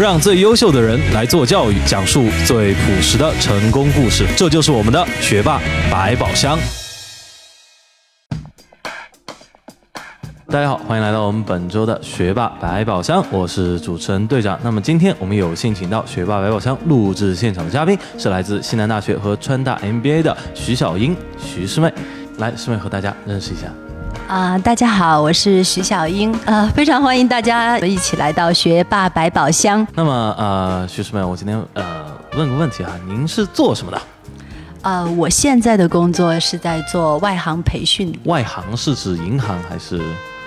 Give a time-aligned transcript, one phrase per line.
[0.00, 4.24] 让最优秀的人来做教育，讲述最朴实的成功故事。
[4.34, 5.60] 这就是我们的学霸
[5.92, 6.58] 百宝箱。
[10.46, 14.58] 大家好，欢迎来到我们本周的学霸百宝箱，我是主持人队长。
[14.62, 21.92] 那么今天我们有幸请到学霸百宝箱录制现场的嘉宾是来自西南大学和川大 MBA 的徐小英，徐师妹。
[22.38, 23.66] 来，师妹和大家认识一下。
[24.30, 29.84] 啊，大家好，我是徐小英，呃，非常欢迎大家一起来到学霸百宝箱。
[29.92, 31.84] 那么，呃，徐师妹，我今天呃
[32.36, 34.00] 问个问题啊，您是做什么的？
[34.82, 38.16] 呃，我现在的工作是在做外行培训。
[38.26, 40.00] 外行是指银行还是？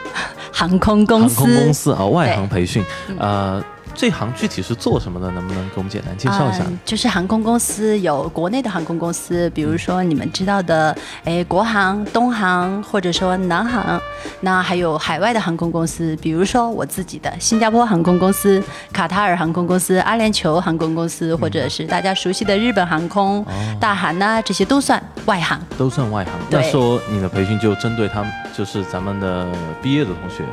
[0.54, 2.82] 航空公司，航空公司啊，外行培训，
[3.20, 3.62] 呃。
[3.96, 5.32] 这行具体是做什么的？
[5.32, 6.64] 能不能给我们简单介绍一下？
[6.84, 14.02] 就是航空公司有国内的航空公司，比如说你们知道的，哎，国航、东航，或者说南航。
[14.42, 18.62] 那还有海外的航空公司，比如说我自己的新加坡航空公司、
[18.92, 23.46] 卡塔尔航空公司、阿联酋航空公司，或者是大家熟悉的日本航空、
[23.80, 25.60] 大韩呐，这些都算外行。
[25.78, 26.34] 都算外行。
[26.50, 29.48] 那说你的培训就针对他们，就是咱们的
[29.82, 30.44] 毕业的同学。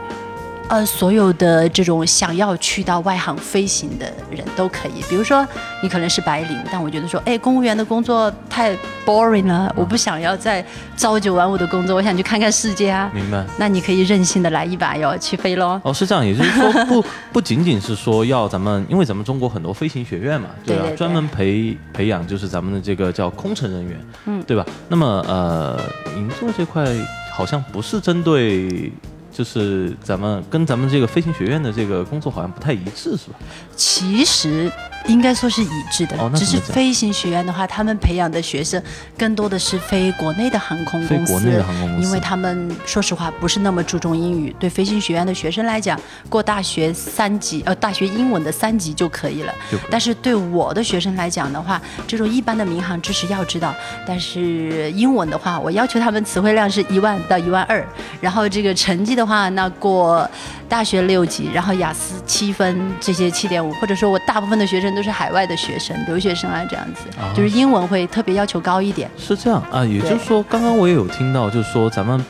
[0.71, 5.03] 呃，所有的这种想要去到外航飞行的人都可以。
[5.09, 5.45] 比如说，
[5.83, 8.73] 你可能是白领，但我觉得说，哎，公务员的工作太
[9.05, 10.65] boring 了，我不想要再
[10.97, 13.11] 朝九晚五的工作，我想去看看世界啊。
[13.12, 13.45] 明白。
[13.59, 15.81] 那你可以任性的来一把哟，去飞喽。
[15.83, 20.84] 哦，是这样，也就是说， 不不仅仅是说要咱们，因为咱们中国很多飞行学院嘛，对吧？
[20.97, 24.65] 专门培培养就是咱们的这个叫空乘人员，嗯，对吧？
[24.89, 25.77] 那么呃，
[26.17, 26.87] 银座这块
[27.33, 28.93] 好像不是针对。
[29.33, 33.39] 就是咱们跟咱们这个飞行学院的这个工作好像不太一致，是吧？
[33.77, 34.70] 其实。
[35.06, 38.81] 应该说是一致的，只是飞行学院的话，他们培养的学生
[39.17, 41.65] 更多的是飞国内的航空公司，
[42.01, 44.55] 因为他们说实话不是那么注重英语。
[44.59, 49.55] 对飞行学院的学生来讲，过大学三级呃大学英文的三级就可以了。
[49.91, 53.75] 但是对我的学生来讲的话，这种一般的民航知识要知道，
[54.06, 57.87] 但是英文的话，我要求他们词汇量是一万到一万二，
[58.21, 60.28] 然后这个成绩的话，那过
[60.70, 64.91] 大学六级，然后雅思七分，这些七点五，或者说我大部分的学生。
[64.94, 67.04] 都是海外的学生、留学生啊，这样子，
[67.34, 69.08] 就是英文会特别要求高一点。
[69.16, 72.22] 是这样啊，也就是说，刚刚我也有听到，就是说咱们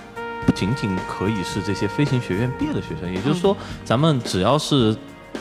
[0.46, 4.96] 不仅仅可以是这些飞行学院毕业的学生，也就是说，咱们只要是。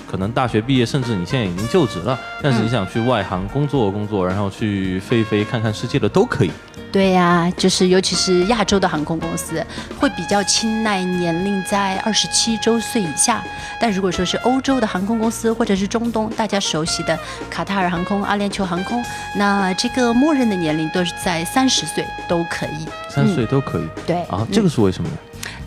[0.10, 6.52] 可能大学毕业，甚至你现在已经就职了，但是你想去外行工作工作，然后去飞飞看看世界的都可以。
[6.92, 9.64] 对呀，就是尤其是亚洲的航空公司
[10.00, 13.44] 会比较青睐年龄在二十七周岁以下，
[13.80, 19.06] 但如果说是欧洲的航空公司或者是中东大家熟悉的卡塔尔航空、阿联酋航空，
[19.36, 22.88] 那这个默认的年龄都是在三十岁都可以。
[23.08, 23.88] 三十岁都可以。
[24.08, 25.16] 对啊，这个是为什么呢？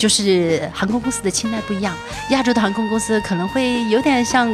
[0.02, 1.94] 就是航空公司的青睐不一样，
[2.30, 4.52] 亚洲的航空公司可能会有点像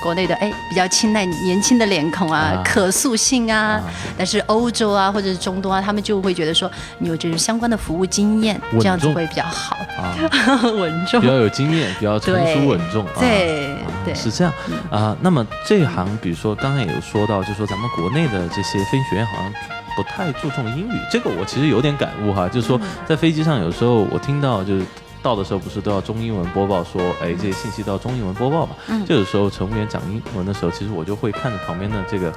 [0.00, 3.82] 国内的，哎，比较青睐年轻的脸孔啊，可塑性啊。
[4.16, 6.70] 但是欧洲啊，或者是中东啊，他们就会觉得说
[7.00, 10.14] 你有这种相关的服务经验，这样子会比较好啊，
[10.62, 13.04] 稳重，比较有经验，比较成熟稳重。
[13.18, 14.52] 对对，是这样
[14.88, 15.16] 啊。
[15.20, 19.52] 那么这一行，比如说刚刚也有说到，就说咱们国内的这些飞行学院好像。
[19.96, 24.84] 不太注重英语，这个我其实有点感悟哈，就是说在飞机上有时候我听到就是
[25.22, 32.32] 到的时候不是都要中英文播报，说哎这些信息都要中英文播报嘛，嗯就有时候乘务员讲英文的时候，其实我就会看着旁边的这个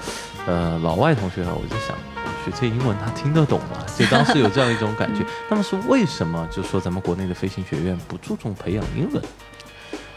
[0.47, 1.95] 呃老外同学哈，我就想
[2.45, 3.85] 学这英文他听得懂吗？
[3.97, 5.25] 就当时有这样一种感觉。
[5.49, 6.47] 那么是为什么？
[6.49, 9.21] 就是说咱们国内的飞行学院不注重培养英文？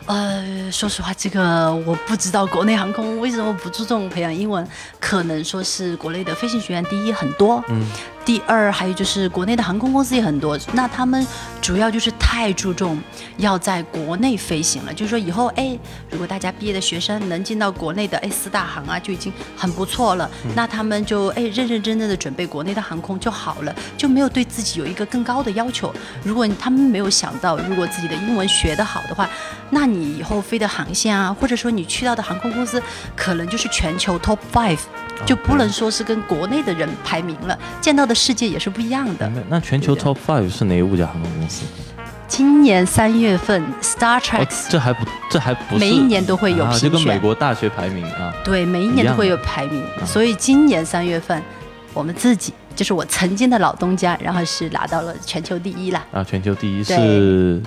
[0.07, 4.67] 呃，说实话，这个我不知道国内航空为什么不注重培养英文，
[4.99, 7.87] 可能说是国内的飞行学院第一很多，嗯。
[8.25, 11.27] 第二，还有就是国内的航空公司也很多，那他们
[11.61, 12.99] 主要就是太注重
[13.39, 14.95] 要在国内飞行了。
[14.95, 15.77] 就是说以后，哎，
[16.09, 20.31] 如果大家毕业的学生能进到国内的哎四大行啊，就已经很不错了。
[20.55, 25.93] 那他们就哎认认真真的准备国内的航空就好了，就没有对自己有一个更高的要求。
[26.23, 29.29] 如果他们没有想到，如果自己的英文学得好的话，
[29.71, 32.81] 那你以后飞的航线啊，或者说你去到的航空公司，
[33.17, 34.79] 可能就是全球 top five。
[35.25, 39.31] 就不能说是跟国内的人排名了，见到的世界也是不一样的。
[39.49, 41.65] 那全球 top five 是哪五家航空公司？
[42.27, 48.33] 今年三月份，Star Trek，这还不这还不每一年都会有评选，就跟美国大学排名啊。
[48.43, 51.43] 对，每一年都会有排名，所以今年三月份，
[51.93, 56.03] 我们自己就是我曾经的老东家，然后是拿到了全球第一了。
[56.11, 57.63] 啊，全球第一是。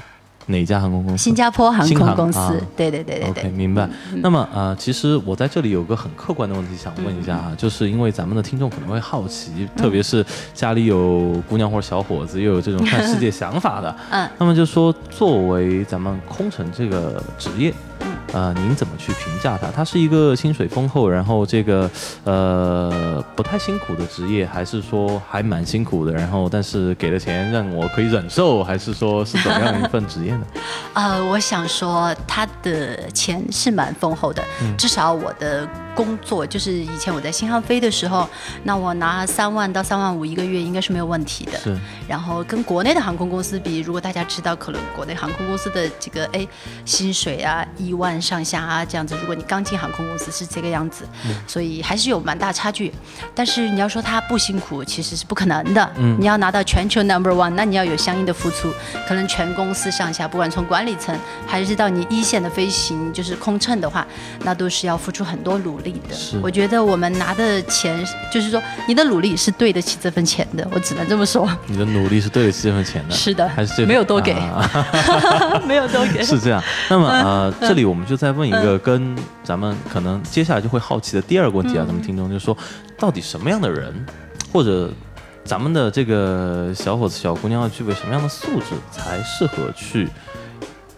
[0.47, 1.23] 哪家航空公司？
[1.23, 2.39] 新加坡航空公司。
[2.75, 3.43] 对对对对对。
[3.43, 3.89] OK，明白。
[4.21, 17.94] 那么啊，其实我在这里有个很客观的问题想问一下啊，就是因为咱们的听众可能会好奇，特别是家里有姑娘或者小伙子，又有这种看世界想法的， 嗯，那么就说作为咱们空乘这个职业，嗯，
[18.33, 19.69] 呃，您怎么去评价它？
[19.71, 21.89] 它是一个薪水丰厚，然后这个
[22.23, 26.11] 呃不太辛苦的职业，还是说还蛮辛苦的？
[26.11, 30.45] 然后但是给的钱让我可以忍受，还是说是怎么样一份职业呢？
[30.93, 34.43] 呃，我想说他的钱是蛮丰厚的，
[34.77, 35.67] 至少我的。
[35.95, 38.27] 工作就是以前我在新航飞的时候，
[38.63, 41.57] 那我拿三万到三万五一个月应该是没有问题的。
[41.57, 41.73] 是。
[42.05, 46.45] 然后跟国内的航空公司比，如果大家知道，可能国内航空公司的这个哎
[46.83, 51.05] 薪水啊一万上下啊这样子，如果你刚进航空公司是这个样子，
[51.47, 52.91] 所以还是有蛮大差距。
[53.33, 55.89] 但是你要说他不辛苦，其实是不可能的。
[55.97, 56.17] 嗯。
[56.19, 58.73] 你要拿到全球 number one，那你要有相应的付出，
[59.07, 61.15] 可能全公司上下，不管从管理层
[61.45, 64.05] 还是到你一线的飞行，就是空乘的话，
[64.43, 65.75] 那都是要付出很多努。
[66.11, 68.03] 是，我觉得我们拿的钱，
[68.33, 71.47] 就是说你的努力是对得起这份钱的，我只能这么说。
[71.67, 74.33] 你的努力是对得起这份钱的，是的，还是 没有多给，
[75.67, 76.63] 没有多给，是这样。
[76.89, 82.55] 那么呃，这里我们就再问一个跟咱们可能接下来就会好奇的第二个问题啊，咱们听众就是说，
[82.97, 83.93] 到底什么样的人，
[84.53, 84.91] 或者
[85.43, 90.07] 咱们的这个小伙子、小姑娘要具备什么样的素质，才适合去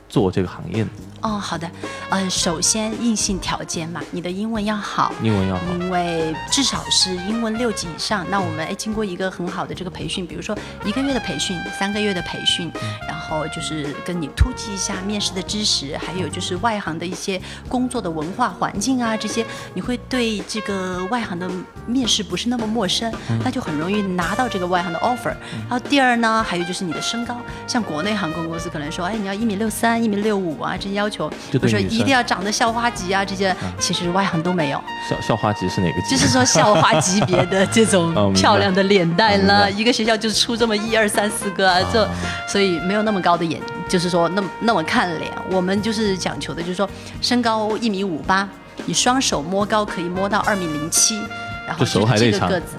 [0.08, 0.90] 做这个行业呢？
[1.22, 1.70] 哦，好的，
[2.10, 8.26] 呃，首先硬性条件嘛，你的英文要好，英文要好，因为至少是英文六级以上。
[8.30, 10.56] 那我们哎，经过一个很好的这个培训，比如说
[10.86, 12.72] 一个月的培训，三个月的培训，
[13.08, 19.44] 然后就是跟你突击一下面试的知识，还有就是外行的一些工作的文化环境啊，这些
[19.74, 21.50] 你会对这个外行的
[21.88, 23.12] 面试不是那么陌生，
[23.44, 25.36] 那就很容易拿到这个外行的 offer。
[25.68, 27.36] 然后第二呢，还有就是你的身高，
[27.66, 31.07] 像国内航空公司可能说，哎，你要一米六三、一米六五啊，这些要。
[31.08, 34.84] 要求，比如说一定要长得校花级啊，这些其实外行都没有。
[35.10, 36.16] 校校花级是哪个级？
[36.16, 42.08] 就是说校花级别的这种 漂亮的脸蛋了，一个学校就出这么一二三四个，啊，这
[42.48, 45.32] 所以没有那么高的眼，就是说那么那么看脸。
[45.50, 46.90] 我们就是讲求的，就是说
[47.22, 48.48] 身高一米五八，
[48.86, 51.22] 你双手摸高可以摸到二米零七。
[51.68, 52.78] 然后就是这个个子，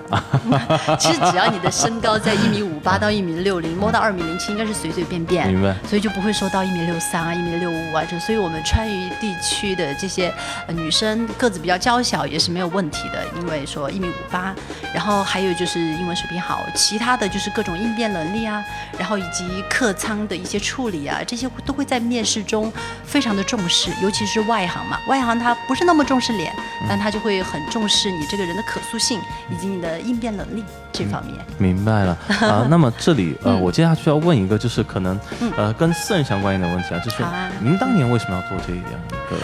[0.99, 5.77] 其实只要你的身高在一米五八到一米六零，摸到二米零七应该是随随便便，明白？
[5.87, 10.33] 所以就不会说到一米六三啊、一米六五啊，就所以我们川渝地区的这些
[10.69, 14.55] 女生个子比较娇小也是没有问题的，因为说一米五八，
[14.95, 18.65] 然后还有就是英文水平好，其他的就是各种应变能力啊，
[18.99, 22.73] 然后以及客舱的一些处理啊，这些都会在面试中
[23.05, 26.51] 非常的重视，尤其是外行嘛，外行他不是那么重视脸，
[26.89, 28.78] 但他就会很重视你这个人的可。
[28.79, 29.21] 可塑性
[29.51, 32.67] 以及你的应变能力这方面，明白了啊。
[32.71, 35.19] 那么这里呃，我接下去要问一个，就是可能
[35.57, 37.25] 呃跟私人相关一点的问题啊，就是
[37.61, 39.37] 您当年为什么要做这样一个？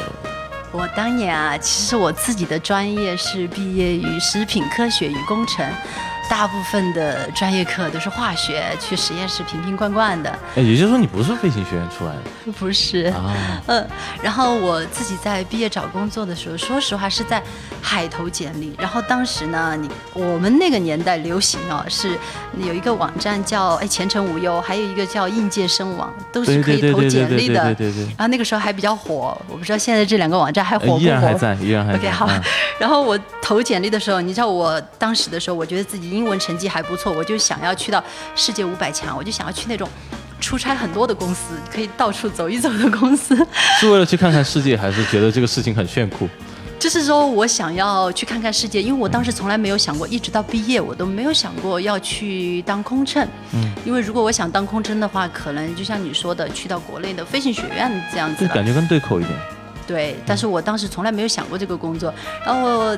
[0.72, 5.66] 我当年啊，其实我自己的专业是毕业于食品科学与工程。
[6.28, 10.30] 大部分的专业课都是化学，去实验室瓶瓶罐罐的。
[10.56, 12.52] 哎，也就是说你不是飞行学院出来的？
[12.52, 13.34] 不是啊，
[13.66, 13.86] 嗯。
[14.22, 17.42] 然后我自己在毕业找工作的时候，说实话是在
[17.80, 18.74] 海投简历。
[18.78, 22.18] 然后当时呢，你我们那个年代流行哦，是
[22.58, 27.62] 有一个网站叫哎前程无忧，还有一个叫应届生网，都是可以投简历的。
[27.74, 28.04] 对对对。
[28.06, 31.00] 然后那个时候还比较火，我不知道现在这两个网站还火不火？
[31.00, 31.98] 依然还在，依然还在。
[31.98, 32.28] OK 好。
[32.80, 36.13] 然后我投简历的时候，你知道我当时的时候，我觉得自己。
[36.14, 38.02] 英文成绩还不错，我就想要去到
[38.34, 39.88] 世界五百强，我就想要去那种
[40.40, 43.36] 出差很多的公司，可以到处走一走的公司。
[43.80, 46.28] 是为了去看看世界，还是觉得这个事情很炫酷？
[46.76, 53.26] 就是说我想要去看看世界，因为我当时从来没有想过，一直到毕业我都没有想过要去当空乘。
[53.52, 58.46] 嗯，因为如果我想当空乘的话，可能就像你说的，去到国内的飞行学院这样子。
[58.46, 59.38] 就感觉更对口一点。
[59.86, 62.12] 对，但是我当时从来没有想过这个工作，
[62.44, 62.94] 然后。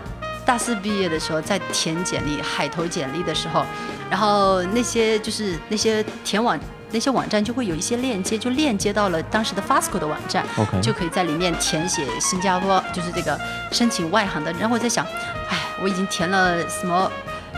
[0.46, 3.66] 大四毕业的时候，在填简历、海投简历的时候，
[4.08, 6.58] 然后那些就是那些填网
[6.92, 10.46] 那些网站就会有一些链接，就链接到了当时的 Fasco 的网站
[10.80, 13.38] 就可以在里面填写新加坡就是这个
[13.72, 14.52] 申请外行的。
[14.52, 15.04] 然后我在想，
[15.50, 17.10] 哎，我已经填了什么？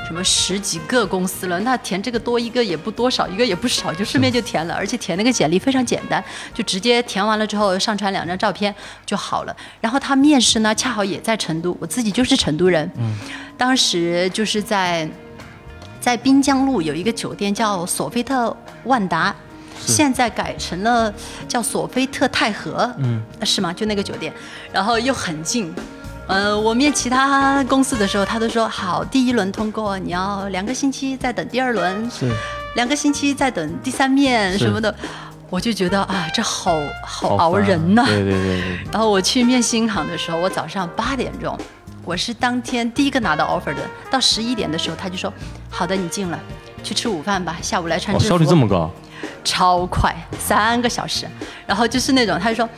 [0.06, 1.60] 什么十几个公司了？
[1.60, 4.74] 那填这个多一个也不多少，一个也不少，就顺便就填了。
[4.74, 6.22] 而且填那个简历非常简单，
[6.54, 8.74] 就直接填完了之后上传两张照片
[9.04, 9.54] 就好了。
[9.82, 12.90] 然后他面试呢，恰好也在成都，我自己就是成都人。
[12.96, 13.14] 嗯。
[13.58, 15.06] 当时就是在
[16.00, 19.34] 在滨江路有一个酒店叫索菲特万达，
[19.78, 21.12] 现在改成了
[21.46, 22.90] 叫索菲特泰和。
[22.98, 23.22] 嗯。
[23.42, 23.74] 是吗？
[23.74, 24.32] 就那个酒店，
[24.72, 25.74] 然后又很近。
[26.28, 32.30] 呃，我面其他公司的时候，他都说好，第一轮通过，你要两个星期再等第二轮，是
[32.74, 34.94] 两个星期再等第三面什么的，
[35.48, 38.04] 我就觉得啊，这好好熬人呐。
[38.04, 38.78] 对对对对。
[38.92, 41.58] 然后我去面新行的时候，我早上八点钟，
[42.04, 43.80] 我是当天第一个拿到 offer 的，
[44.10, 45.32] 到十一点的时候，他就说
[45.70, 46.38] 好的，你进了，
[46.82, 48.28] 去吃午饭吧，下午来穿制服。
[48.28, 48.90] 效率这么高？
[49.42, 51.26] 超快，三个小时。
[51.66, 52.68] 然后就是那种，他就说。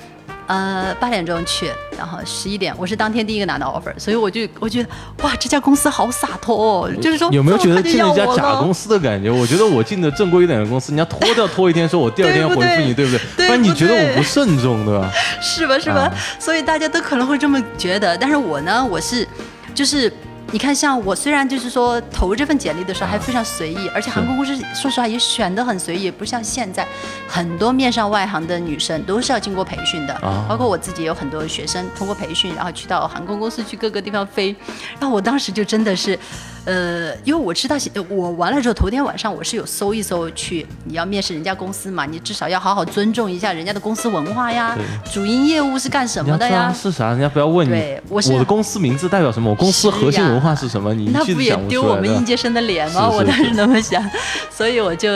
[0.51, 4.89] 呃，八点钟去，然后十一点，我是当天第一个拿到 offer，所以我就我觉得
[5.23, 9.31] 哇，这家公司好洒脱哦，就是说有没有觉得进了一家假公司司的感觉？
[9.31, 13.21] 我觉得我进的正规一点的公司，人家拖掉拖一天，说我第二天回复 你，对不对？
[13.37, 15.09] 对不然你觉得我不慎重，对吧？
[15.41, 15.79] 是吧？
[15.79, 16.13] 是吧？
[16.41, 19.25] 所以大家都可能会这么觉得，但是我呢，我是
[19.73, 20.13] 就是。
[20.53, 26.85] 你看，像我虽然就是说投这份简历的时候还非常随意，而且航空公司说实话也选得很随意，不像现在
[27.29, 34.55] 很多面上外行的女生都是要经过培训的，包括我自己有很多学生通过培训，然后去到航空公司去各个地方飞，
[34.99, 36.19] 然后我当时就真的是。
[36.65, 37.77] 呃，因为我知道，
[38.09, 44.77] 我完了之后，头天晚上我是有搜一搜去，你要面试人家公司嘛，你至少要好好尊重一下人家的公司文化呀，
[45.13, 46.73] 主营业务是干什么的呀？
[46.73, 47.11] 是啥？
[47.11, 49.51] 人家不要问你，对我的公司名字代表什么？
[49.51, 50.93] 我公司核心文化是什么？
[50.93, 53.09] 你那不也丢我们应届生的脸吗？
[53.09, 54.03] 我当时那么想，
[54.51, 55.11] 所以我就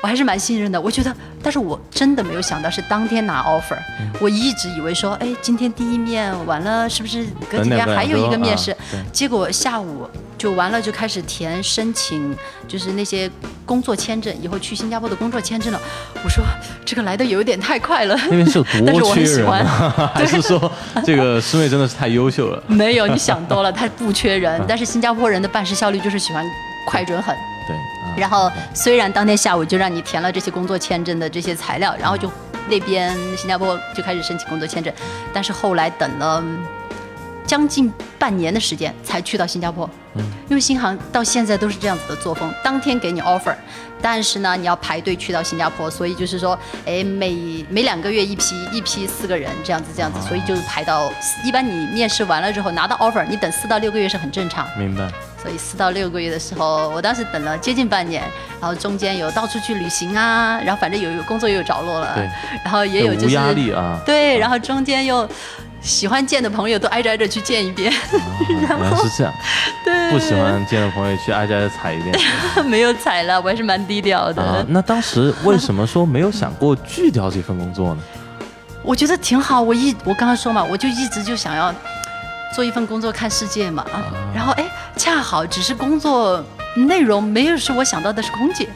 [0.00, 0.80] 我还是蛮信任的。
[0.80, 3.76] 我觉得，但是我真的没有想到是当天拿 offer，
[4.20, 8.76] 我一直以为说，哎，今天第一面完了，是不是隔几天还有一个面试？
[9.12, 10.08] 结果下午。
[10.44, 12.36] 就完了，就开始填申请，
[12.68, 13.30] 就是那些
[13.64, 15.80] 工作签证，以后去新加坡的工作签证了。
[16.22, 16.44] 我说
[16.84, 19.66] 这个来的有点太快了，那边是有多 缺人，
[20.12, 20.70] 还是说
[21.02, 22.62] 这个师妹真的是太优秀了？
[22.66, 26.44] 没有，你想多了，他不缺人， 但是新加坡人的办事效率就是喜欢
[26.86, 27.34] 快准狠。
[27.66, 27.74] 对。
[28.20, 32.30] 然后虽然当天下午就让你填了这些工作签证的这些材料，然后就
[32.68, 34.92] 那边新加坡就开始申请工作签证，
[35.32, 36.44] 但是后来等了。
[37.46, 43.54] 将近半年的时间才去到新加坡，嗯，因为新航到现在都是这样子的作风，当天给你 offer，
[44.00, 51.12] 但是呢你要排队去到新加坡，所以就是说，哎，每每两个月一批，一批四个人这样子这样子，所以就是排到
[51.44, 54.66] 一般你面试完了之后拿到 offer，你等四到六个月是很正常。
[54.78, 55.06] 明白。
[55.42, 58.22] 所以四到六个月的时候，我当时等了接近半年，
[58.58, 62.30] 然后中间有到处去旅行啊，然后反正有有工作又有着落了，对，
[62.64, 65.28] 然后也有就是压力啊，对，然后中间又。
[65.84, 67.92] 喜欢见的朋友都挨着挨着去见一遍，
[68.48, 69.32] 原来是这样。
[69.84, 72.18] 对，不喜欢见的朋友去挨着挨着踩一遍。
[72.64, 74.64] 没有踩了，我还是蛮低调的。
[74.70, 78.02] 那当时为什么说没有想过拒掉这份工作呢？
[78.82, 81.72] 我觉得挺好，我一我刚刚说嘛，我就一直就想要
[82.54, 83.84] 做一份工作看世界嘛。
[83.92, 84.02] 啊
[84.34, 84.64] 然后哎，
[84.96, 86.42] 恰好只是工作
[86.74, 88.68] 内容没有是我想到的是空姐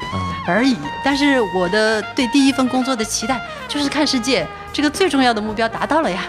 [0.46, 0.76] 而已。
[1.02, 6.24] 但是我的对第一份工作的期待就是看世界，这个最重要的目标达到了呀。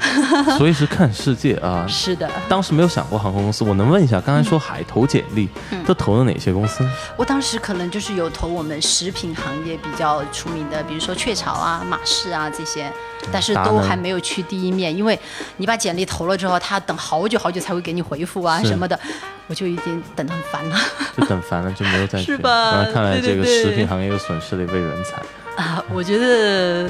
[0.58, 1.86] 所以是看世界啊！
[1.88, 3.64] 是的，当时没有想过航空公司。
[3.64, 5.48] 我能问一下，刚才说海投简历，
[5.86, 6.86] 都投了哪些公司？
[7.16, 12.90] 我当时可能就是有投我们食品行业比较出名的，比如说雀巢啊、马氏啊这些，
[13.32, 15.18] 但是都还没有去第一面，因为
[15.56, 18.98] 你把简历投了之后，他等好久好久才会给你回复啊什么的，
[19.46, 20.76] 我就已经等得很烦了。
[21.16, 22.26] 就等烦了，就没有再去。
[22.32, 22.84] 是吧？
[22.92, 25.82] 看来这个食品行业又损失了一位人才啊！
[25.92, 26.88] 我觉得。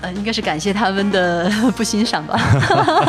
[0.00, 2.38] 呃，应该是感谢他们的 不欣赏吧。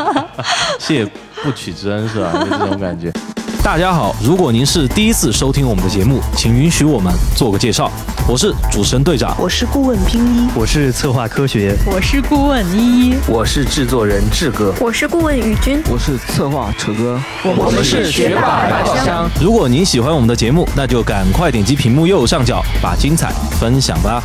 [0.80, 1.06] 谢
[1.44, 2.32] 不取之恩是吧？
[2.34, 3.12] 就这种感觉。
[3.64, 7.90] 大家好，如果您是第一次收听我们的节目，请允许我们做个介绍。
[8.28, 19.30] 我是主持人队长，我是顾问冰一，我是策划科学，我是顾问依依，我是制作人志哥，我是顾问宇军，我是策划楚哥，我们是学霸宝箱。
[19.42, 24.22] 如果您喜欢我们的节目，那就赶快点击屏幕右上角，把精彩分享吧。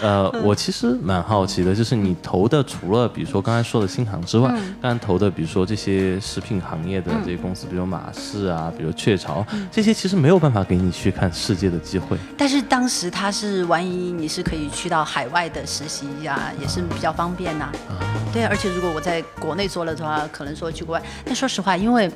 [0.00, 12.16] 呃，我其实蛮好奇的，就是你投的除了比如说刚才说的新航之外，刚才投的比如说这些食品行业的这些公司，比如马氏啊，比如雀巢，这些其实没有办法给你去看世界的机会。
[12.36, 17.70] 但是当时他是万一你是可以去到海外的实习呀，也是比较方便呐。
[18.32, 21.02] 对，而且如果我在国内做了的话，可能说去国外。
[21.24, 22.10] 但说实话，因为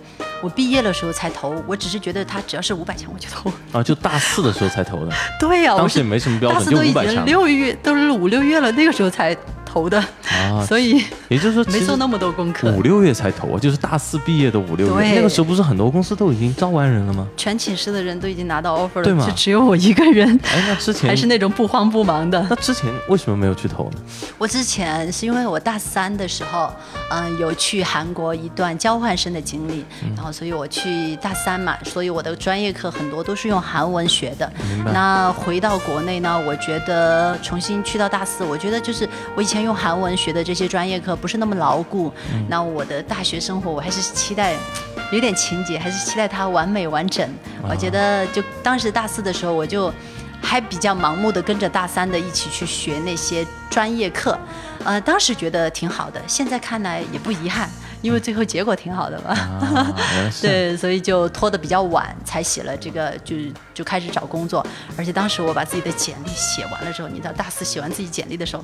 [0.44, 3.50] 我毕业的时候才投，我只是觉得他只要是五百强我就投。
[3.72, 5.12] 啊，就大四的时候才投的。
[5.40, 7.24] 对呀，当时也没什么标准，就五百强。
[7.24, 7.72] 六月。
[7.82, 9.34] 都是五六月了，那个时候才。
[9.75, 17.26] 投的啊， 所以也就是说没做那么多功课，五六月才投啊，就是大四毕业的五六月，那个时候不是很多公司都已经招完人了吗？
[17.37, 19.26] 全寝室的人都已经拿到 offer 了，对吗？
[19.26, 20.38] 就只有我一个人。
[20.45, 22.47] 哎，那之前 还是那种不慌不忙的。
[22.49, 23.99] 那之前为什么没有去投呢？
[24.38, 26.73] 我之前是因为我大三的时候，
[27.11, 34.49] 嗯，有去韩国一段交换生的经历，然后所以我去大三嘛，所以我的专业课很多都是用韩文学的。
[34.93, 40.44] 那回到国内呢，我觉得重新去到大四，我觉得就是我以前用韩文学的。
[40.44, 42.12] 这些专业课不是那么牢固，
[42.49, 44.54] 那我的大学生活我还是期待
[45.11, 47.26] 有点情节，还是期待它完美完整。
[47.62, 49.90] 我觉得就当时大四的时候，我就
[50.42, 54.38] 还比较盲目的跟着大三的一起去学那些专业课，
[54.85, 57.71] 呃，当时觉得挺好的，现在看来也不遗憾。
[58.04, 59.94] 因为最后结果挺好的嘛。
[60.42, 63.34] 对，所以就拖得比较晚才写了这个，就
[63.73, 64.64] 就开始找工作。
[64.94, 68.62] 而且当时我把自己的简历写完了之后，你知道大四写完自己简历的时候，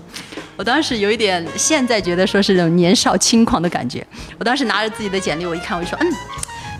[0.56, 4.06] 我当时有一点，现在觉得说是那种年少轻狂的感觉。
[4.38, 6.12] 我当时拿着自己的简历，我一看，我就说，嗯。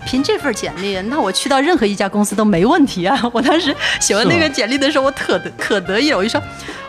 [0.03, 3.15] 凭这份简历，那我去到任何一家公司都没问题啊！
[3.31, 6.41] 我当时写完那个简历的时候，我特得可得意了，我就说，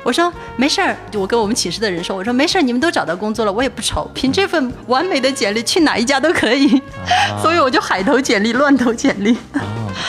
[0.05, 6.69] 我说没事儿，我跟我们寝室的人说，我说没事儿，你们都找到工作了，我也不愁，凭这份完美的简历去哪一家都可以。
[7.41, 9.33] 所以我就海投简历，乱投简历。
[9.53, 9.63] 啊，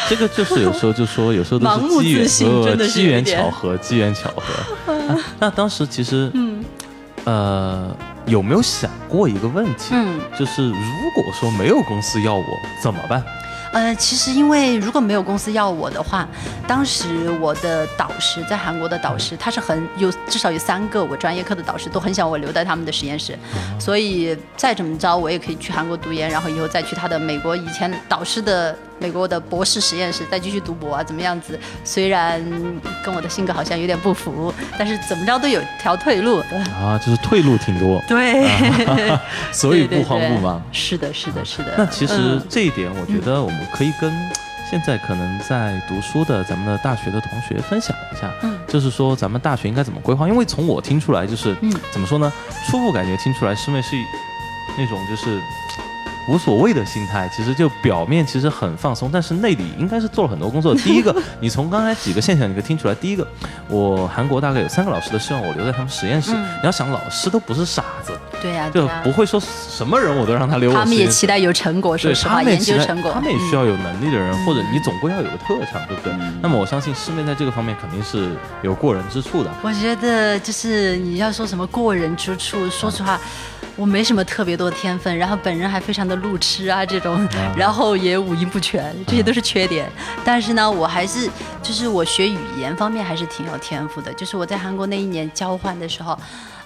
[0.10, 4.94] 这个就是有时候就说，有时候都是机缘自信真的呃机缘巧合，机缘巧合。
[4.94, 6.64] 啊那当时其实，嗯，
[7.26, 7.96] 呃，
[8.26, 9.90] 有没有想过一个问题？
[9.92, 10.76] 嗯，就是如
[11.16, 12.44] 果说没有公司要我
[12.82, 13.24] 怎么办？
[13.74, 16.28] 呃，其实因为如果没有公司要我的话，
[16.68, 23.38] 当时我的导师在韩国的导师，他是很有至少有三个我专业课的导师都很想我留在他们的实验室，
[23.80, 31.60] 所以再怎么着我也可以去韩国读研，然后以后再去他的美国以前导师的美国的博士实验室再继续读博啊，怎么样子？
[31.84, 32.42] 虽然
[33.04, 36.38] 跟我的性格好像有点不符，但是怎么着都有条退路。
[36.82, 38.48] 啊， 就是退路挺多，对，
[39.52, 40.64] 所以不慌不忙。
[40.72, 41.74] 是的，是的，是的。
[41.78, 44.10] 那其实嗯这一点，我觉得我们可以跟
[44.72, 50.30] 现在可能在读书的咱们的大学的同学分享一下，嗯就是说咱们大学应该怎么规划。
[50.30, 52.32] 因为从我听出来，就是、嗯怎么说呢，
[52.70, 53.98] 初步感觉听出来师妹是
[54.78, 55.42] 那种就是。
[56.28, 60.74] 无所谓的心态，其实就表面其实很放松，但是内里应该是做了很多工作。
[60.76, 63.28] 第一个， 你从刚才几个现象你可以听出来，第一个，
[63.68, 66.32] 我韩国大概有三个老师都希望我留在他们实验室。
[66.34, 76.14] 嗯你要想，老师都不是傻子，对呀、就不会说什么人我都让他留我他们也期待有成果，说对实话，研究成果，他们也需嗯要有能力的人，或者你总归要有个特长，对不对？
[76.42, 79.52] 那么我相信师妹在这个方面肯定是有过人之处的。
[79.62, 83.20] 我觉得就是你要说什么过人之处，说实话，
[83.76, 87.28] 我没什么特别多的天分，然后本人还非常的路痴啊这种，
[87.58, 89.90] 然后也五音不全，这些都是缺点。
[90.24, 91.28] 但是呢，我还是
[91.62, 94.14] 就是我学语言方面还是挺有天赋的。
[94.14, 96.18] 就是我在韩国那一年交换的时候，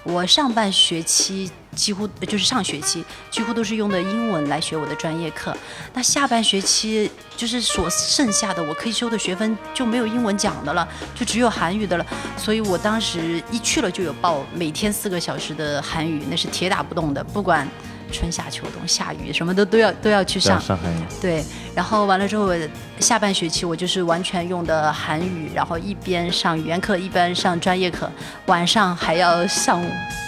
[0.04, 5.56] 我上半学期几乎就是上学期几乎都是用的英文来学我的专业课，
[5.92, 12.06] 那下半学期就是所剩下的我可以修的学分就没有英文讲的了，就只有韩语的了。
[12.36, 17.68] 所以我当时一去了就有报每天四个小时的韩语，那是铁打不动的，不管
[18.10, 20.60] 春夏秋冬下雨什么的都要都要去上。
[20.60, 20.88] 上海
[21.20, 21.44] 对，
[21.74, 22.56] 然后完了之后，我
[23.00, 28.10] 下半学期我就是完全用的韩语，然后一边上语言课，一边上专业课，
[28.46, 29.82] 晚上还要上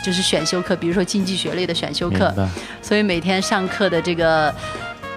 [0.05, 2.35] 就是选修课，比如说经济学类的选修课，
[2.83, 4.55] 所以每天上课的这个。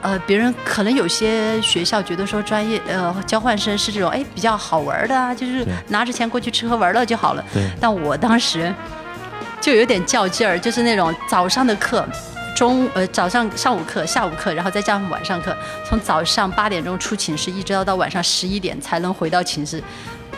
[0.04, 7.46] 呃，别人可能有些学校觉得说专业呃交换生是这种哎比较好玩的啊，就是拿着钱过去吃喝玩乐就好了。
[7.54, 8.70] 对，但我当时
[9.62, 12.06] 就有点较劲儿，就是那种早上的课，
[12.56, 15.56] 中呃早上上午课、下午课，然后再加上晚上课，
[15.88, 19.80] 从早上八点钟出寝室，一直到到晚上十一点才能回到寝室，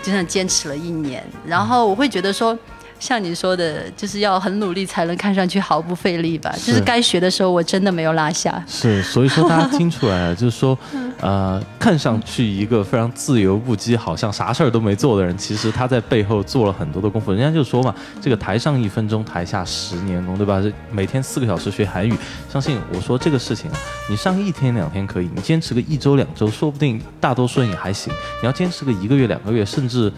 [0.01, 1.23] 就这样坚持了一年。
[1.45, 2.57] 然后我会觉得说。
[2.99, 6.51] 像你说的，就是要很努力才能看上去毫不费力吧。
[6.53, 8.63] 就是是该学的时候，我真的没有落下。
[8.67, 10.77] 是，所以说大家听出来了，就是说，
[11.19, 17.31] 呃，看上去一个非常自由不羁，好像啥事儿都没做的人，其实他在背后做了很多的功夫。
[17.31, 20.61] 人家就说嘛，这个台上一分钟，台下十年功，对吧？
[20.61, 22.15] 这每天四个小时学韩语，
[22.51, 23.77] 相信我说这个事情啊，
[24.09, 28.11] 你上一天两天可以，你坚持个一周两周，说不定大多数人也还行。
[28.41, 30.11] 你要坚持个一个月两个月，甚至。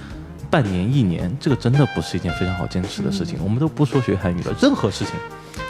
[0.50, 3.38] 半年一年，这个真的不是一件非常好坚持的事情。
[3.44, 5.14] 我们都不说学韩语了，任何事情，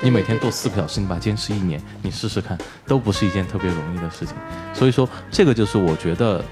[0.02, 4.36] 你每天做四个小时，你把它坚持一年，你试试看，都不是一件特别容易的事情。
[4.74, 6.44] 所以说，这个就是我觉得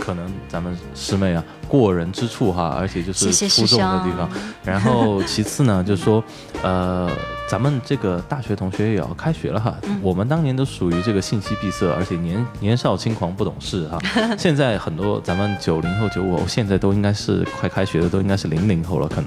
[0.00, 4.28] 可能咱们师妹啊过人之处哈，而且就是出众的地方。
[4.64, 6.24] 然后其次呢，就是说，
[6.62, 7.08] 呃，
[7.48, 9.74] 咱们这个大学同学也要开学了哈。
[10.02, 13.98] 我们当年都属于这个信息闭塞，而且年年少轻狂不懂事哈。
[14.38, 19.26] 现在很多咱们九零后、九五后，现在都应该是快开学的，都应该是零零后了，可能，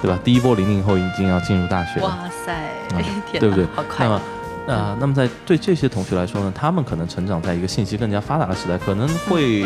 [0.00, 0.18] 对吧？
[0.22, 2.06] 第一波零零后已经要进入大学了。
[2.06, 2.70] 哇塞，
[3.38, 3.64] 对不对？
[3.74, 4.20] 好快那么，
[4.66, 9.62] 呃，那么在对这些同学来说呢，他们可能成长在一个信息更加发达的时代，可能会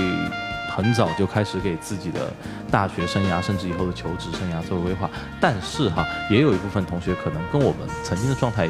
[0.74, 2.32] 很早就开始给自己的
[2.68, 5.08] 大学生涯，甚至以后的求职生涯做规划。
[5.40, 8.68] 但是哈，也有一部分同学可能跟我们曾经的状态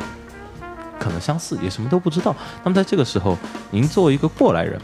[0.98, 2.36] 可能相似，也什么都不知道。
[2.62, 3.36] 那么在这个时候，
[3.70, 4.78] 您作为一个过来人，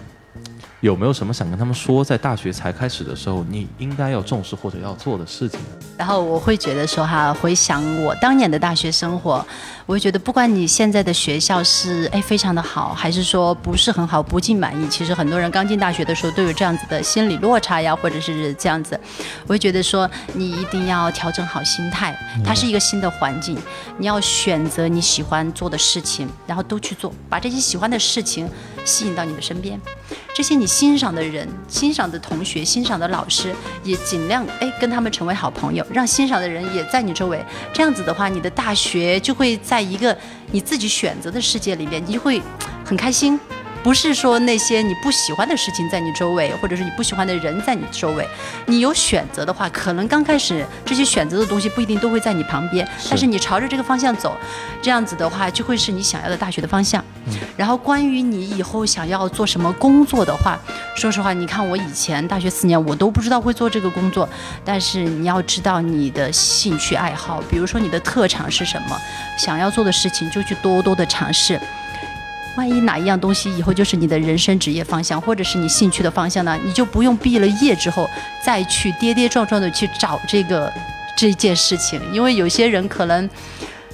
[0.81, 5.61] 有没有什么想跟他们说，在大学才开始的时候，你应该要重视或者要做的事情？
[5.97, 9.45] 然后我会觉得说哈，回想我当年的大学生活，
[9.87, 18.99] 我会觉得不管你现在的学校是哎非常的好，还是说不是很好，不尽满意，其实很多人刚进大学的时候都有这样子的心理落差呀，或者是这样子，
[19.47, 23.57] 我会觉得说你一定要调整好心态，它是一个新的环境，
[23.97, 28.51] 你要选择你喜欢做的事情，然后都去做，把这些喜欢的事情
[28.85, 29.81] 吸引到你的身边，
[30.35, 33.55] 这些你欣赏的人、欣赏的同学、欣赏的老师，
[33.85, 40.17] 也尽量哎跟他们成为好朋友，让欣赏的人也在你周围，这样子的话，你的大学就会在一个
[40.51, 42.41] 你自己选择的世界里面，你就会
[42.85, 43.39] 很开心。
[43.85, 48.27] 不是说那些你不喜欢的事情在你周围，或者是你不喜欢的人在你周围，
[48.65, 54.35] 你有选择的话，可能刚开始这些选择的东西不一定都会在你旁边，但是你朝着这个方向走，
[54.81, 57.05] 这样子的话就会是你想要的大学的方向。
[57.59, 60.59] 然后关于你以后想要做什么工作的话，
[60.97, 64.27] 说实话，你看我以前大学四年我都不知道会做这个工作，
[64.65, 68.99] 但是你要知道你的兴趣爱好，比如说你的特长是什么，
[69.39, 71.61] 想要做的事情就去多多的尝试。
[72.57, 76.59] 万一哪一样东西以后就是你的人生职业方向，或者是你兴趣的方向呢？
[76.65, 78.09] 你就不用毕了业之后
[78.45, 80.73] 再去跌跌撞撞的去找这个
[81.17, 83.29] 这件事情，因为有些人可能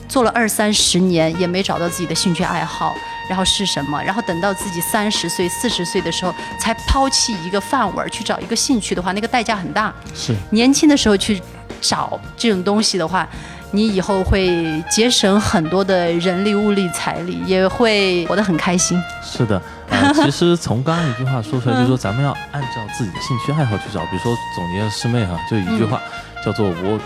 [0.08, 2.94] 做了二三十年也没找到自己的兴趣爱好，
[3.28, 4.02] 然后是什么？
[4.02, 9.94] 然后等到自己三十岁、四十岁的时候才抛弃一个饭碗去找一个兴趣的话，那个代价很大。
[10.14, 11.40] 是年轻的时候去
[11.80, 13.28] 找这种东西的话。
[13.72, 19.00] 你以后会节省很多的人力、物力、财力，也会活得很开心。
[19.22, 24.00] 是的，呃，其实从刚刚一句话说出来，就是说咱们要按照自己的兴趣爱好去找。
[24.06, 26.00] 比如说总结师妹哈，就一句话，
[26.44, 26.98] 叫做“我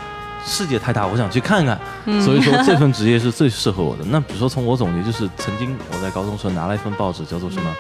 [0.46, 1.78] 世界太大，我想去看看”。
[2.24, 4.04] 所以说这份职业是最适合我的。
[4.08, 7.70] 那比如说从我总结，就是曾经我在高中时候拿了一份报纸，叫做什么《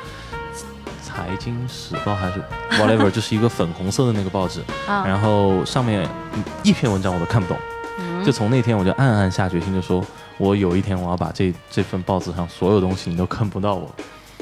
[1.14, 6.08] 财经时报》还是 whatever， 就是一个粉红色的那个报纸，然后上面
[6.64, 7.56] 一篇文章我都看不懂。
[8.24, 10.04] 就从那天我就暗暗下决心，就说
[10.38, 13.88] 我有一天我要把这这份报纸上所有东西你都看不到我，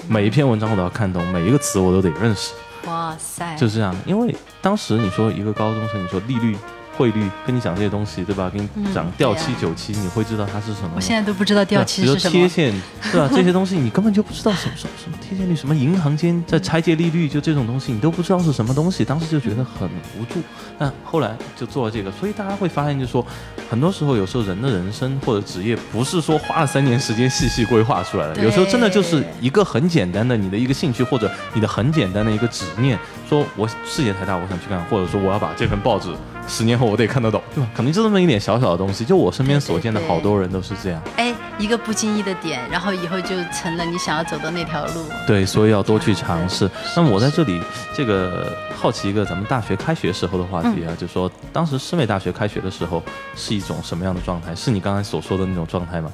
[0.08, 2.54] 每一篇文章我都要看懂，每一个词我都得认识。
[2.86, 6.56] 哇塞，就这样，因为当时你说一个高中生，你说利率。
[6.96, 8.50] 汇率跟你讲这些东西，对吧？
[8.50, 10.90] 跟你讲掉七九七，你会知道它是什么？
[10.96, 12.32] 我现在都不知道掉七是什么。
[12.32, 12.74] 贴现，
[13.10, 13.28] 对吧？
[13.34, 19.04] 这些东西你根本就不知道什么什么什么贴现率，什么银行间在拆借利率，就这种东西你都不知道是什么东西。
[19.04, 20.40] 当时就觉得很无助，
[20.78, 23.24] 那后来就做了这个，所以大家会发现，就说
[23.70, 36.10] 很多时候，有时候人的人生或者职业不是说花了三年时间细细规划出来的，有时候真的就是一个很简单的你的一个兴趣或者你的很简单的一个执念，说我世界太大，我想去看，或者说我要把这份报纸。
[36.48, 37.70] 十年后我得看得懂，对吧？
[37.74, 41.00] 可能就这么一点小小的东西，就我身边所见的好多人都是这样。
[41.16, 45.04] 哎，一个不经意的点，然后以后就成了你想要走的那条路。
[45.26, 46.70] 对，所以要多去尝试。
[46.96, 47.60] 那么我在这里，
[47.94, 53.02] 这个好奇一个咱们大学开学时候的话题啊，就说当时师美大学开学的时候
[53.34, 54.54] 是一种什么样的状态？
[54.54, 56.12] 是你刚才所说的那种状态吗？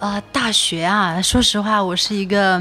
[0.00, 2.60] 啊，大学啊，说实话，我是一个。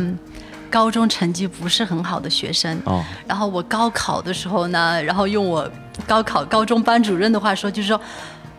[0.72, 5.70] 高中成绩不是很好的学生，哦，然后我高考的时候呢，然后用我
[6.08, 8.00] 高考高中班主任的话说，就是说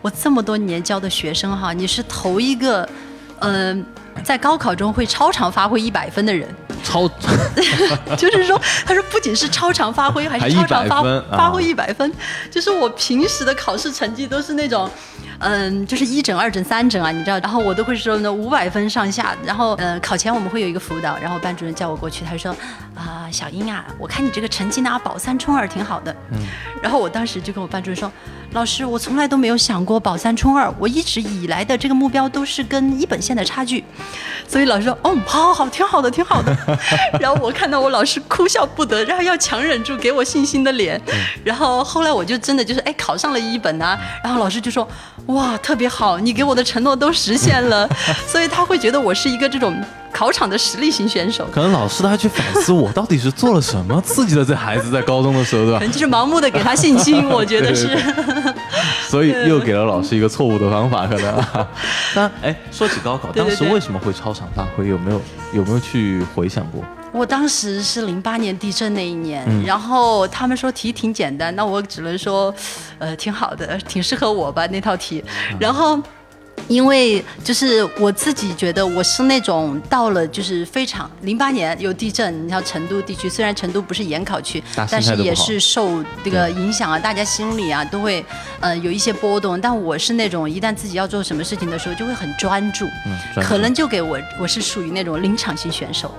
[0.01, 2.87] 我这么多年教的学生哈，你是头一个，
[3.39, 3.83] 嗯，
[4.23, 6.47] 在高考中会超常发挥一百分的人。
[6.83, 7.07] 超，
[8.17, 12.11] 就是说，他说不仅是超常发挥，还是超常发发挥一百分。
[12.51, 14.89] 就是我平时的考试成绩都是那种，
[15.39, 17.39] 嗯，就是一诊、二诊、三诊啊，你知道。
[17.39, 19.35] 然后我都会说呢五百分上下。
[19.45, 22.55] 然后，呃，考前我们会有一个辅导，然后班主任叫我过去，他说
[22.95, 26.15] 啊，小英啊，我看你这个成绩拿保三冲二挺好的。
[26.31, 26.39] 嗯。
[26.81, 28.11] 然后我当时就跟我班主任说，
[28.51, 33.83] 老师，我从来都没有想过保三冲二，我一直以来的这个目标都是跟一本线的差距。
[34.47, 36.55] 所以老师说，哦，好好好，挺好的，挺好的。
[37.19, 41.01] 然后我看到我老师哭笑不得，然后要强忍住给我信心的脸，
[41.43, 44.87] 然后后来我就真的就是哎考上了一本呐，然后老师就说
[45.27, 47.87] 哇特别好，你给我的承诺都实现了，
[48.27, 49.73] 所以他会觉得我是一个这种
[50.11, 51.47] 考场的实力型选手。
[51.51, 55.79] 可能老师他去反思我到底是做了什么刺激了这孩子在高中的时候，对吧？
[55.79, 57.97] 可能就是盲目的给他信心，我觉得是。
[59.07, 61.45] 所以又给了老师一个错误的方法，可能。
[62.15, 64.87] 那哎，说起高考，当时为什么会超常发挥？
[64.87, 65.21] 有没有
[65.53, 66.83] 有没有去回想过？
[67.13, 72.53] 我当时是零八年地震那一年，然后他们说题挺简单，那我只能说，
[72.97, 75.23] 呃，挺好的，挺适合我吧那套题。
[75.59, 76.01] 然后
[76.67, 88.23] 因为就是我自己觉得我是那种到了就是非常零八年有地震，你像成都地区，虽然成都不是严考区，但是也是受这个影响啊，大家心里啊都会
[88.59, 89.59] 呃有一些波动。
[89.59, 92.87] 但我是那种一旦自己要做什么事情的时候，就会很专注，
[93.41, 96.13] 可能就给我我是属于那种临场型选手，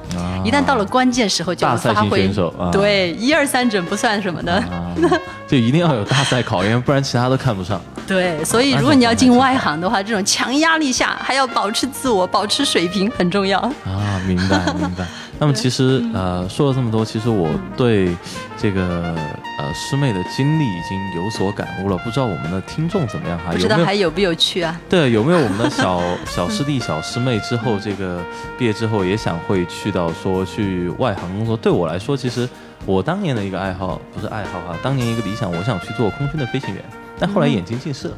[0.45, 2.31] 一旦到了关键时候就发挥，
[2.71, 4.63] 对一二三准不算什么的，
[5.47, 7.81] 就一定要有大赛考验，不然其他都看不上。
[8.07, 14.21] 对，所以如果你要进外行的话，这种强压力下还要保持自我、保持水平很重要啊！
[14.27, 15.07] 明白，明白。
[15.39, 18.15] 那么其实呃说了这么多，其实我对
[18.57, 19.15] 这个
[19.59, 21.97] 呃师妹的经历已经有所感悟了。
[21.99, 23.51] 不知道我们的听众怎么样哈？
[23.51, 24.79] 不知道还有没有趣啊？
[24.89, 28.23] 对，有没有我们的小小师弟、小师妹之后这个
[28.59, 31.57] 毕业之后也想会去到说去外行工作？
[31.57, 32.49] 对我来说，其实
[32.87, 36.83] 我当年的一个爱好不是爱好啊，当年一个理想，我想去做空军的飞行员。
[37.19, 38.17] 但后来眼睛近视了，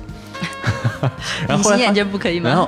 [1.47, 2.49] 然后眼睛不可以吗？
[2.49, 2.67] 然后，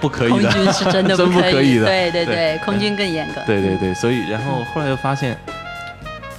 [0.00, 3.40] 不可以的，空军是真的 真不可以的，对对对，空军更严格。
[3.46, 5.38] 对对对，所以然后后来又发现，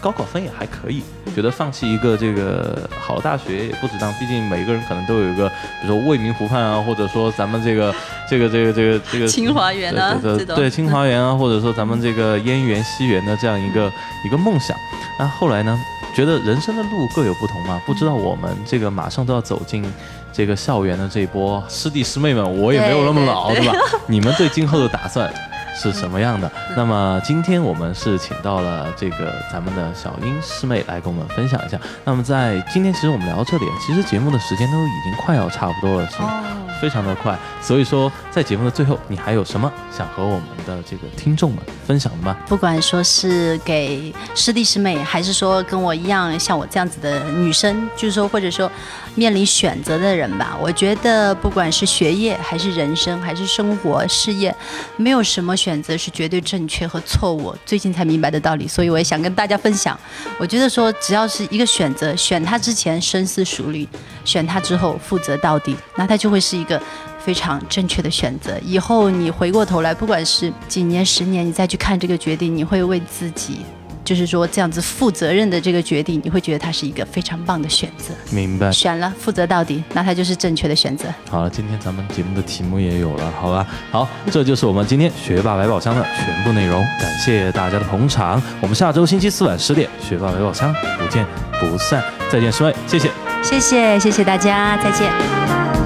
[0.07, 1.03] 高考分也还可以，
[1.35, 5.49] 觉得放弃一个这个好大学也不值当，毕竟每个人可能都有一个，
[5.81, 7.93] 比如说未名湖畔啊，或者说咱们这个
[8.29, 10.17] 这个这个这个这个清华园啊，
[10.55, 13.91] 对清华园啊，或者说咱们这个燕园西园的这样一个
[14.25, 14.77] 一个梦想。
[15.19, 15.77] 那后来呢？
[16.15, 19.85] 觉得人生的路各有不同嘛，不知道我们这个马上都要走进
[20.33, 23.73] 这个校园的这一波师弟师妹们，我也没有那么老，对吧？
[24.07, 25.31] 你们对今后的打算
[25.77, 26.51] 是什么样的？
[26.75, 31.79] 那么今天我们是请到了这个咱们的小英师妹来跟我们分享一下。
[32.03, 36.43] 那么在今天，其实我们聊到这里，其实节目的时间都已经快要差不多了，是吗？
[36.79, 42.37] 非常的快，所以说在节目的最后，你还有什么想和我们的这个听众们分享的吗？
[42.47, 48.71] 不管说是给师弟师妹，还是说跟我一样像我这样子的女生，就是说或者说
[49.17, 54.55] 面临选择的人吧，我觉得不管是学业还是人生还是生活事业，
[54.95, 57.55] 没有什么选择是绝对正确和错误。
[57.65, 59.99] 最近才明白的道理，所以我也想跟大家分享。
[60.37, 63.87] 我觉得说只要是一个选择，选它之前深思熟虑，
[64.23, 66.67] 选它之后负责到底，那它就会是一。
[66.67, 66.81] 一个
[67.17, 68.59] 非常正确的选择。
[68.61, 73.61] 以后你回过头来，不管是几年、十年，你再去看这个决定，你会为自己，
[74.07, 78.13] 就是说这样子负责任的这个决定，你会觉得它是一个非常棒的选择。
[78.31, 78.71] 明白。
[78.71, 81.09] 选了，负责到底，那它就是正确的选择。
[81.29, 83.67] 好了，今天咱们节目的题目也有了，好吧？
[83.91, 86.81] 好，这就是我们今天学霸百宝箱的全部内容。
[87.01, 91.25] 感谢大家的捧场，我们下周星期四晚十点，学霸百宝箱不见
[91.59, 92.01] 不散。
[92.31, 93.11] 再见，师妹，谢谢，
[93.43, 95.76] 谢谢，谢谢大家，再见。